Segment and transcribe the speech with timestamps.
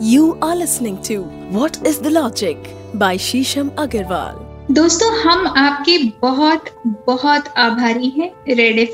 [0.00, 2.56] You are listening to What is the Logic
[2.94, 4.36] by Shisham Agarwal.
[4.70, 6.64] दोस्तों, हम आपके बहुत
[7.06, 8.92] बहुत आभारी हैं रेड एफ़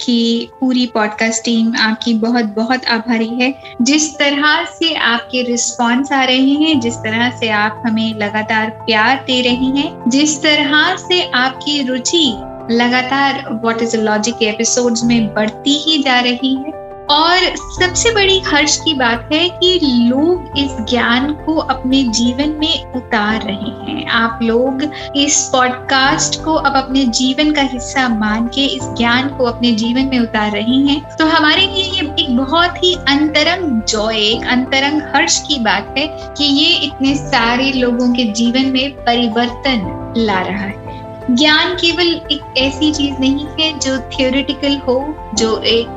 [0.00, 6.24] की पूरी पॉडकास्ट टीम आपकी बहुत बहुत आभारी है जिस तरह से आपके रिस्पॉन्स आ
[6.24, 11.30] रहे हैं, जिस तरह से आप हमें लगातार प्यार दे रही हैं, जिस तरह से
[11.30, 12.36] आपकी रुचि
[12.70, 18.76] लगातार व्हाट इज़ लॉजिक एपिसोड्स में बढ़ती ही जा रही है और सबसे बड़ी हर्ष
[18.76, 24.38] की बात है कि लोग इस ज्ञान को अपने जीवन में उतार रहे हैं। आप
[24.42, 29.72] लोग इस पॉडकास्ट को अब अपने जीवन का हिस्सा मान के इस ज्ञान को अपने
[29.72, 34.46] जीवन में उतार रहे हैं। तो हमारे लिए ये एक बहुत ही अंतरंग जॉय एक
[34.46, 40.40] अंतरंग हर्ष की बात है कि ये इतने सारे लोगों के जीवन में परिवर्तन ला
[40.40, 40.86] रहा है।
[41.30, 45.88] ज्ञान केवल एक ऐसी चीज़ नहीं है जो थियोरिटिकल हो, जो एक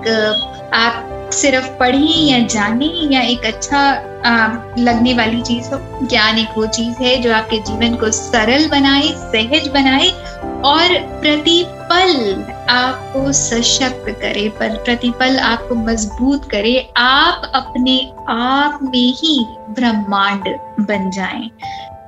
[0.73, 3.79] आप सिर्फ़ पढ़े या जाने या एक अच्छा
[4.25, 8.67] आ, लगने वाली चीज़ हो ज्ञान एक वो चीज़ है जो आपके जीवन को सरल
[8.67, 10.09] बनाए सहज बनाए
[10.63, 19.45] और प्रतिपल आपको सशक्त करे पर प्रतिपल आपको मज़बूत करे आप अपने आप में ही
[19.69, 21.49] ब्रह्मांड बन जाएँ।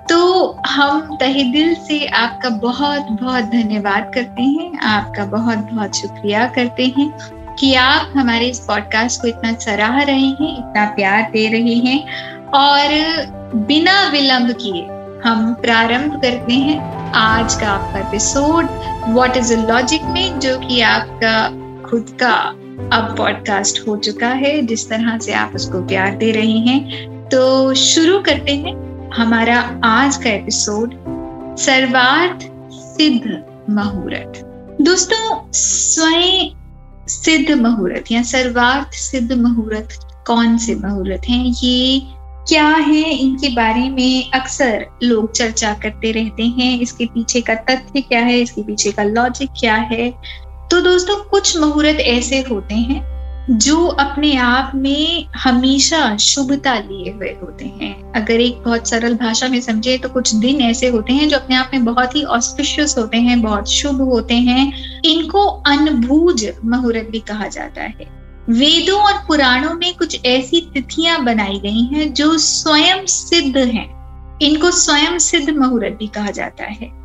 [0.09, 6.47] तो हम तहे दिल से आपका बहुत बहुत धन्यवाद करते हैं आपका बहुत बहुत शुक्रिया
[6.47, 11.47] करते हैं। कि आप हमारे इस पॉडकास्ट को इतना सराह रहे हैं, इतना प्यार दे
[11.47, 11.99] रहे हैं
[12.47, 12.93] और
[13.55, 14.81] बिना विलंब किए
[15.25, 16.79] हम प्रारंभ करते हैं
[17.15, 18.69] आज का आपका एपिसोड
[19.09, 21.43] व्हाट इज़ लॉजिक में, जो कि आपका
[21.89, 22.33] खुद का
[22.97, 27.73] अब पॉडकास्ट हो चुका है, जिस तरह से आप उसको प्यार दे रहे हैं। तो
[27.73, 28.73] शुरू करते हैं
[29.13, 30.95] हमारा आज का एपिसोड
[31.57, 34.41] सर्वार्थ सिद्ध मुहूर्त।
[34.81, 36.60] दोस्तों, स्वयं
[37.11, 41.45] सिद्ध मुहूर्त या सर्वार्थ सिद्ध मुहूर्त कौन से मुहूर्त हैं?
[41.63, 42.01] ये
[42.47, 43.03] क्या है?
[43.11, 48.39] इनके बारे में अक्सर लोग चर्चा करते रहते हैं। इसके पीछे का तथ्य क्या है?
[48.39, 50.09] इसके पीछे का लॉजिक क्या है?
[50.71, 53.09] तो दोस्तों, कुछ मुहूर्त ऐसे होते हैं
[53.49, 59.47] जो अपने आप में हमेशा शुभता लिए हुए होते हैं। अगर एक बहुत सरल भाषा
[59.47, 62.97] में समझे तो कुछ दिन ऐसे होते हैं जो अपने आप में बहुत ही ऑस्पिशियस
[62.97, 64.71] होते हैं, बहुत शुभ होते हैं।
[65.05, 71.59] इनको अनभूज मुहूर्त भी कहा जाता है। वेदों और पुराणों में कुछ ऐसी तिथियाँ बनाई
[71.59, 74.01] गई हैं जो स्वयं सिद्ध हैं।
[74.39, 77.01] इनको स्वयं सिद्ध मुहूर्त भी कहा जाता है।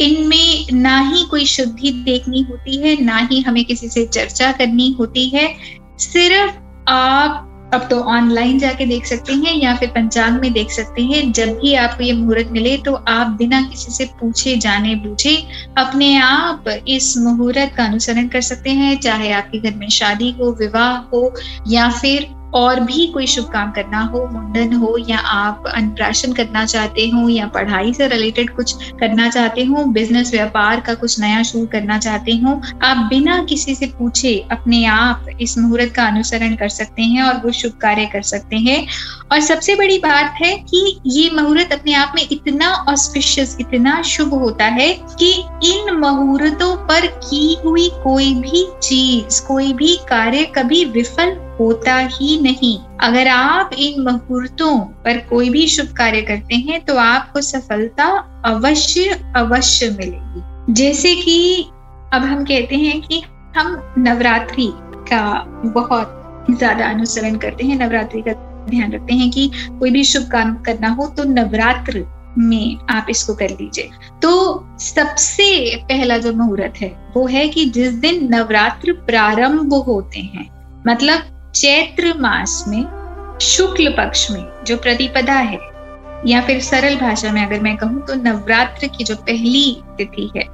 [0.00, 4.96] इनमें ना ही कोई शुद्धि देखनी होती है, ना ही हमें किसी से चर्चा करनी
[4.98, 5.54] होती है।
[5.98, 6.54] सिर्फ़
[6.88, 11.30] आप अब तो ऑनलाइन जाके देख सकते हैं या फिर पंचांग में देख सकते हैं।
[11.32, 15.36] जब भी आपको ये मुहूर्त मिले तो आप बिना किसी से पूछे, जाने बूझे,
[15.78, 20.50] अपने आप इस मुहूर्त का अनुसरण कर सकते हैं। चाहे आपके घर में शादी हो,
[20.52, 21.32] विवाह हो
[21.68, 26.64] या फिर और भी कोई शुभ काम करना हो, मुंडन हो, या आप अनप्राशन करना
[26.64, 31.42] चाहते हो, या पढ़ाई से रिलेटेड कुछ करना चाहते हो बिज़नेस व्यापार का कुछ नया
[31.42, 36.54] शुरू करना चाहते हो, आप बिना किसी से पूछे अपने आप इस मुहूर्त का अनुसरण
[36.54, 38.86] कर सकते हैं और वो शुभ कार्य कर सकते हैं।
[39.32, 44.34] और सबसे बड़ी बात है कि ये मुहूर्त अपने आप में इतना ऑस्पिशियस इतना शुभ
[44.34, 45.32] होता है कि
[45.64, 52.40] इन मुहूर्तों पर की हुई कोई भी चीज़, कोई भी कार्य कभी विफल होता ही
[52.42, 58.06] नहीं। अगर आप इन मुहूर्तों पर कोई भी शुभ कार्य करते हैं तो आपको सफलता
[58.46, 61.66] अवश्य अवश्य मिलेगी। जैसे कि
[62.12, 63.22] अब हम कहते हैं कि
[63.56, 64.70] हम नवरात्रि
[65.08, 65.22] का
[65.66, 66.16] बहुत
[66.50, 68.32] ज़्यादा अनुसरण करते हैं, नवरात्रि का
[68.70, 72.04] ध्यान रखते हैं कि कोई भी शुभ काम करना हो तो नवरात्र
[72.38, 73.90] में आप इसको कर लीजिए।
[74.22, 74.30] तो
[74.80, 80.48] सबसे पहला जो मुहूर्त है, वो है कि जिस दिन नवरात्र प्रारंभ होते हैं
[80.86, 85.58] मतलब चैत्र मास में शुक्ल पक्ष में जो प्रतिपदा है,
[86.26, 90.44] या फिर सरल भाषा में अगर मैं कहूँ तो नवरात्र की जो पहली तिथि है,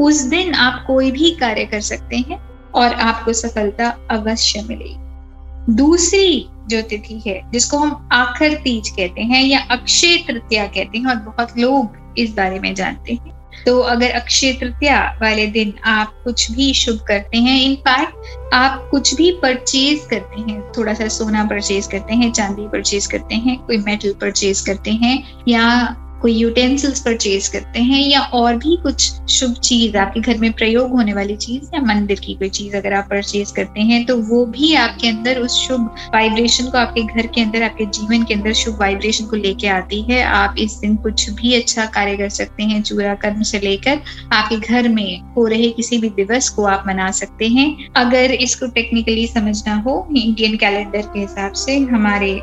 [0.00, 2.38] उस दिन आप कोई भी कार्य कर सकते हैं
[2.74, 9.44] और आपको सफलता अवश्य मिलेगी। दूसरी जो तिथि है, जिसको हम आखर तीज कहते हैं
[9.44, 14.10] या अक्षय तृतीया कहते हैं और बहुत लोग इस बारे में जानते हैं तो अगर
[14.10, 18.14] अक्षय तृतीया वाले दिन आप कुछ भी शुभ करते हैं इनफैक्ट
[18.54, 23.34] आप कुछ भी परचेज करते हैं, थोड़ा सा सोना परचेज करते हैं, चांदी परचेज करते
[23.34, 28.76] हैं, कोई मेटल परचेज करते हैं, या कोई यूटेंसिल्स परचेज करते हैं या और भी
[28.82, 32.76] कुछ शुभ चीज़, आपके घर में प्रयोग होने वाली चीज़ या मंदिर की कोई चीज़
[32.76, 37.02] अगर आप परचेज करते हैं तो वो भी आपके अंदर उस शुभ वाइब्रेशन को, आपके
[37.02, 40.74] घर के अंदर, आपके जीवन के अंदर शुभ वाइब्रेशन को लेके आती है। आप इस
[40.74, 44.00] दिन कुछ भी अच्छा कार्य कर सकते हैं, चूरा कर्म से लेकर
[44.32, 48.66] आपके घर में हो रहे किसी भी दिवस को आप मना सकते हैं। अगर इसको
[48.70, 52.34] टेक्निकली समझना हो इंडियन कैलेंडर के हिसाब से, हमारे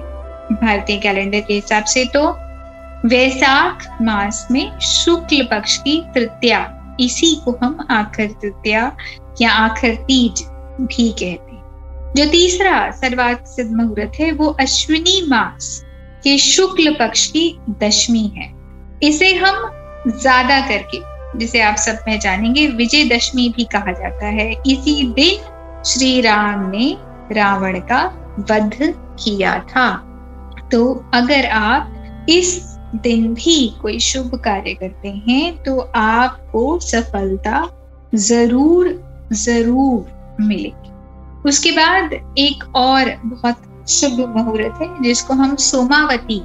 [0.52, 2.28] भारतीय कैलेंडर के हिसाब से तो
[3.06, 6.60] वैसाख मास में शुक्ल पक्ष की तृतीया।
[7.00, 8.98] इसी को हम आखिर तृतीया
[9.42, 10.42] या आखिर तीज
[10.82, 15.86] भी कहते हैं। जो तीसरा सर्वात सिद्ध मुहूर्त है, वो अश्विनी मास
[16.24, 18.52] के शुक्ल पक्ष की दशमी है।
[19.04, 19.72] इसे हम
[20.08, 21.00] ज़्यादा करके,
[21.38, 26.98] जिसे आप सब पहचानेंगे विजयदशमी भी कहा जाता है। इसी दिन श्री राम ने
[27.32, 28.04] रावण का
[28.52, 28.78] वध
[29.24, 29.90] किया था।
[30.72, 37.68] तो अगर आप इस दिन भी कोई शुभ कार्य करते हैं तो आपको सफलता
[38.16, 38.88] ज़रूर
[39.34, 40.92] ज़रूर मिलेगी।
[41.50, 46.40] उसके बाद एक और बहुत शुभ मुहूर्त है, जिसको हम सोमावती,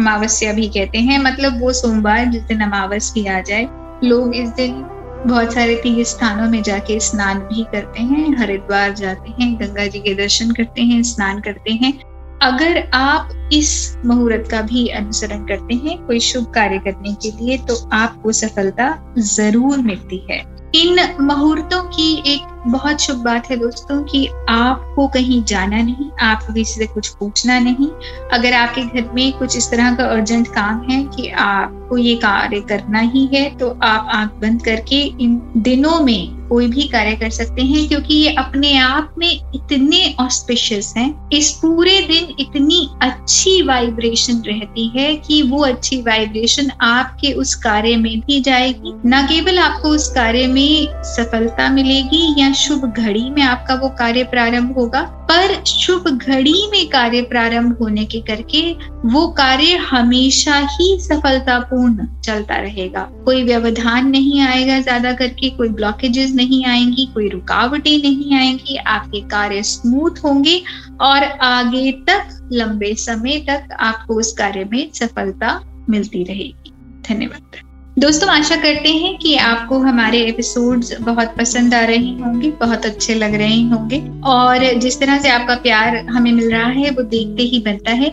[0.00, 3.68] अमावस्या भी कहते हैं। मतलब वो सोमवार जिस दिन अमावस भी आ जाए,
[4.04, 4.82] लोग इस दिन
[5.26, 9.98] बहुत सारे तीर्थ स्थानों में जाके स्नान भी करते हैं, हरिद्वार जाते हैं, गंगा जी
[9.98, 11.92] के दर्शन करते हैं, स्नान करते हैं।
[12.42, 17.58] अगर आप इस मुहूर्त का भी अनुसरण करते हैं, कोई शुभ कार्य करने के लिए
[17.58, 20.38] तो आपको सफलता ज़रूर मिलती है।
[20.74, 26.52] इन मुहूर्तों की एक बहुत शुभ बात है दोस्तों कि आपको कहीं जाना नहीं, आपको
[26.54, 27.88] किसी से कुछ पूछना नहीं।
[28.32, 32.60] अगर आपके घर में कुछ इस तरह का अर्जेंट काम है कि आपको ये कार्य
[32.68, 37.30] करना ही है तो आप आँख बंद करके इन दिनों में कोई भी कार्य कर
[37.30, 43.60] सकते हैं, क्योंकि ये अपने आप में इतने ऑस्पिशियस हैं। इस पूरे दिन इतनी अच्छी
[43.62, 49.58] वाइब्रेशन रहती है कि वो अच्छी वाइब्रेशन आपके उस कार्य में भी जाएगी। न केवल
[49.58, 55.00] आपको उस कार्य में सफलता मिलेगी या शुभ घड़ी में आपका वो कार्य प्रारंभ होगा,
[55.30, 58.60] पर शुभ घड़ी में कार्य प्रारंभ होने के करके
[59.06, 66.34] वो कार्य हमेशा ही सफलतापूर्ण चलता रहेगा। कोई व्यवधान नहीं आएगा ज़्यादा करके, कोई ब्लॉकेजेस
[66.34, 70.60] नहीं आएँगी, कोई रुकावटें नहीं आएँगी, आपके कार्य स्मूथ होंगे
[71.00, 75.60] और आगे तक, लंबे समय तक आपको उस कार्य में सफलता
[75.90, 76.72] मिलती रहेगी।
[77.08, 77.69] धन्यवाद।
[78.00, 83.14] दोस्तों, आशा करते हैं कि आपको हमारे एपिसोड्स बहुत पसंद आ रहे होंगे, बहुत अच्छे
[83.14, 87.42] लग रहे होंगे। और जिस तरह से आपका प्यार हमें मिल रहा है, वो देखते
[87.42, 88.08] ही बनता है।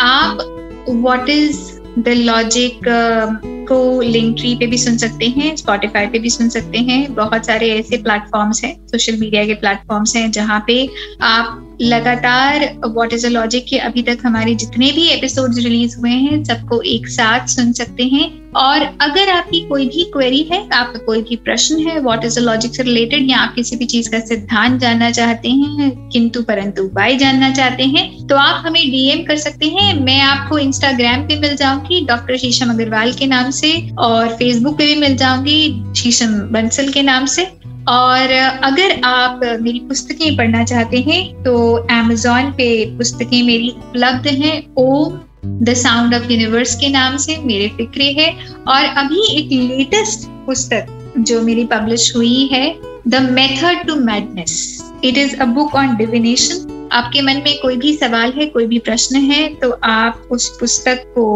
[0.00, 1.58] आप व्हाट इज़
[1.98, 2.80] द लॉजिक
[3.68, 7.46] को लिंक ट्री पे भी सुन सकते हैं स्पॉटिफाई पे भी सुन सकते हैं। बहुत
[7.46, 10.88] सारे ऐसे प्लेटफॉर्म्स हैं सोशल मीडिया के प्लेटफॉर्म्स हैं, जहाँ पे
[11.22, 16.10] आप लगातार व्हाट इज़ अ लॉजिक के अभी तक हमारे जितने भी एपिसोड रिलीज़ हुए
[16.10, 20.98] हैं, सबको एक साथ सुन सकते हैं। और अगर आपकी कोई भी क्वेरी है आपका
[21.06, 24.10] कोई भी प्रश्न है व्हाट इज़ अ लॉजिक से रिलेटेड या आप किसी भी चीज़
[24.10, 29.24] का सिद्धांत जानना चाहते हैं, किंतु परंतु वाई जानना चाहते हैं तो आप हमें डीएम
[29.24, 33.72] कर सकते हैं। मैं आपको इंस्टाग्राम पे मिल जाऊँगी डॉक्टर शीशम अग्रवाल के नाम से,
[33.98, 37.46] और फेसबुक पे भी मिल जाऊँगी शीशम बंसल के नाम से।
[37.88, 38.32] और
[38.64, 41.54] अगर आप मेरी पुस्तकें पढ़ना चाहते हैं तो
[41.92, 45.18] Amazon पे पुस्तकें मेरी उपलब्ध हैं। Om
[45.64, 48.30] the sound of universe के नाम से मेरे फिक्रे है।
[48.68, 50.86] और अभी एक लेटेस्ट पुस्तक
[51.18, 52.64] जो मेरी पब्लिश हुई है
[53.08, 54.54] the method to madness
[55.04, 58.78] it is a book on divination आपके मन में कोई भी सवाल है, कोई भी
[58.78, 61.26] प्रश्न है तो आप उस पुस्तक को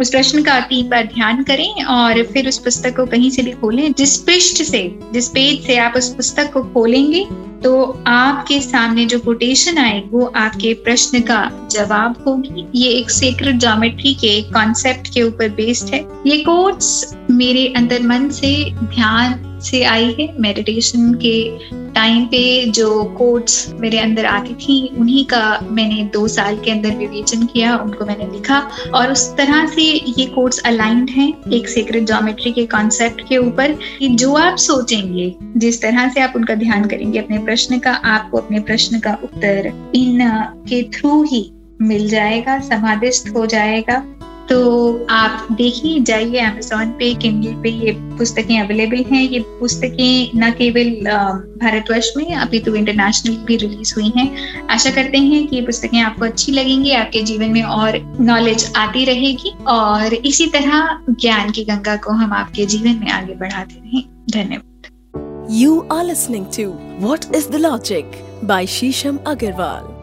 [0.00, 3.52] उस प्रश्न का तीन बार ध्यान करें और फिर उस पुस्तक को कहीं से भी
[3.52, 7.26] खोलें। जिस पृष्ठ से, जिस पेज से आप उस पुस्तक को खोलेंगे
[7.62, 13.56] तो आपके सामने जो कोटेशन आए वो आपके प्रश्न का जवाब होगी। ये एक सेक्रेट
[13.56, 19.82] ज्योमेट्री के कॉन्सेप्ट के ऊपर बेस्ड है। ये कोट्स मेरे अंदर मन से, ध्यान से
[19.84, 21.36] आई है। मेडिटेशन के
[21.94, 22.40] टाइम पे
[22.70, 27.76] जो कोट्स मेरे अंदर आती थी, उन्हीं का मैंने दो साल के अंदर विवेचन किया,
[27.76, 28.58] उनको मैंने लिखा
[28.94, 29.82] और उस तरह से
[30.18, 35.34] ये कोट्स अलाइंड हैं एक सीक्रेट ज्योमेट्री के कॉन्सेप्ट के ऊपर कि जो आप सोचेंगे,
[35.56, 39.72] जिस तरह से आप उनका ध्यान करेंगे, अपने प्रश्न का, आपको अपने प्रश्न का उत्तर
[39.94, 40.20] इन
[40.68, 41.50] के थ्रू ही
[41.82, 44.02] मिल जाएगा, समाधिस्थ हो जाएगा।
[44.50, 50.50] तो आप देखिए, जाइए अमेजोन पे किंडल पे ये पुस्तकें अवेलेबल हैं। ये पुस्तकें न
[50.50, 50.90] केवल
[51.58, 56.00] भारतवर्ष में, अभी तो इंटरनेशनल भी रिलीज़ हुई हैं। आशा करते हैं कि ये पुस्तकें
[56.00, 61.64] आपको अच्छी लगेंगी, आपके जीवन में और नॉलेज आती रहेगी और इसी तरह ज्ञान की
[61.64, 66.66] गंगा को हम आपके जीवन में आगे बढ़ाते रहें। धन्यवाद। You are listening to
[67.00, 69.97] What is the Logic by Shisham Agarwal.